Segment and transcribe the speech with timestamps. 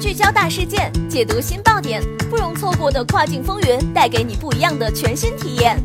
[0.00, 5.76] 聚焦大事件，解读新爆点，不容错过的跨境风云，带给你不一样的全新体验。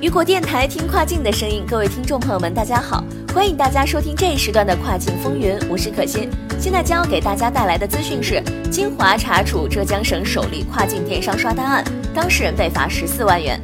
[0.00, 3.04] 雨果电台听跨境的声音，各位听众朋友们，大家好，
[3.36, 6.30] 欢迎大家收听这一时段的跨境风云，我是可心。
[6.58, 13.60] 现在将要给大家带来的资讯是：金华查处浙江省首例跨境电商刷单案，当事人被罚十四万元。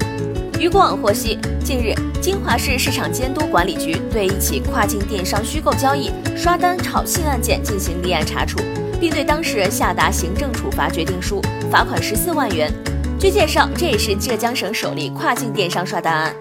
[0.60, 8.58] 雨果网获悉，近日，金华市市场监督管理局对一起跨境电商虚构交易、刷单炒信案件进行立案查处，
[9.00, 12.70] 并对当事人下达行政处罚决定书，罚款十四万元。
[13.18, 16.34] 据介绍，这也是浙江省首例跨境电商刷单案。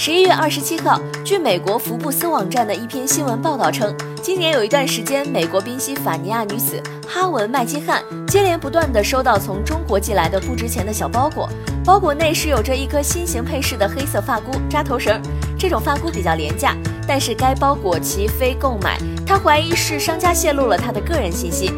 [0.00, 11.48] 十一月二十七号，据美国福布斯网站的一篇新闻报道称，今年有一段时间，美国宾夕法尼亚女子哈文麦基汉接连不断地收到从中国寄来的不值钱的小包裹，
[11.84, 15.20] 包裹内是有着一颗新型配饰的黑色发箍扎头绳，
[15.58, 21.72] 这种发箍比较廉价，但是该包裹其非购买，她怀疑是商家泄露了她的个人信息。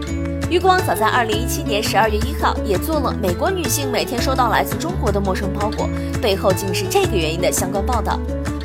[0.50, 5.88] 余光早在二零一七年十二月一号也做了美国女性每天收到来自中国的陌生包裹
[6.20, 8.18] 背后竟是这个原因的相关报道。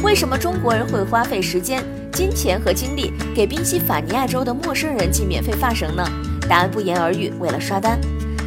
[0.04, 6.04] 为什么中国人会花费时间、金钱和精力给宾夕法尼亚州的陌生人寄免费发绳呢？
[6.50, 8.00] 答案不言而喻，为了刷单。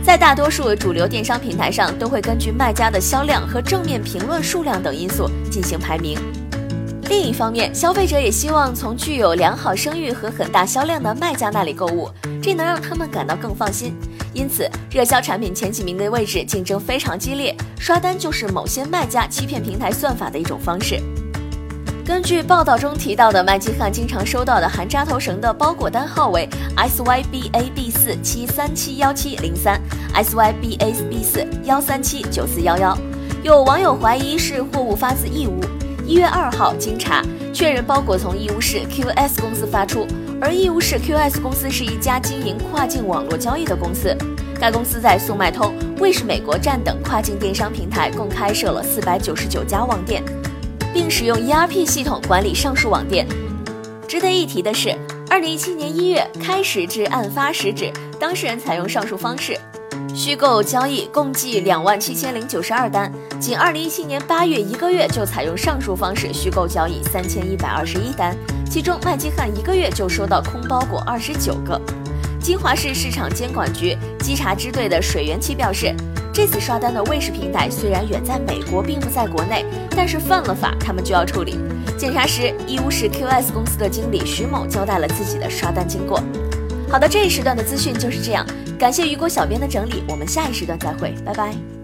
[0.05, 6.19] 在大多数主流电商平台上，都会根据卖家的销量和正面评论数量等因素进行排名。
[7.09, 12.11] 另一方面，消费者也希望从具有良好声誉和很大销量的卖家那里购物，
[12.43, 13.97] 这能让他们感到更放心。
[14.35, 21.01] 因此，热销产品前几名的位置竞争非常激烈，刷单就是某些卖家欺骗平台算法的一种方式。
[22.05, 29.81] 根据报道中提到的，麦基汉经常收到的含扎头绳的包裹单号为 S Y B A B 四七三七幺七零三
[30.13, 32.97] S Y B A B 四幺三七九四幺幺，
[33.43, 35.59] 有网友怀疑是货物发自义乌。
[36.09, 40.07] 一月二号，经查确认，包裹从义乌市 QS 公司发出，
[40.41, 44.17] 而义乌市 QS 公司是一家经营跨境网络交易的公司。
[44.59, 50.25] 该公司在速卖通、卫士美国站等跨境电商平台共开设了四百九十九家网店，
[50.95, 53.27] 并使用 ERP 系统管理上述网店。
[54.09, 54.97] 值得一提的是，
[55.29, 59.55] 二零一七年一月开始至案发时止，当事人采用上述方式。
[60.19, 63.09] 虚构交易共计两万七千零九十二单，
[63.39, 68.37] 仅二零一七年八月一个月就采用上述方式虚构交易三千一百二十一单，
[68.69, 71.81] 其中麦基汉一个月就收到空包裹二十九个。
[72.41, 75.95] 金华市市场监管局稽查支队的水源期表示，
[76.33, 81.57] 这次刷单的卫士平台虽然远在美国，并不在国内，但是犯了法，他们就要处理。
[81.97, 86.21] 检查时，义乌市 QS 公司的经理徐某交代了自己的刷单经过。
[86.91, 88.47] 好的，这一时段的资讯就是这样。
[88.79, 91.78] 感谢雨果小编的整理，我们下一时段再会，拜拜。